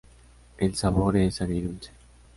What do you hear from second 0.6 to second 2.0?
sabor es agridulce.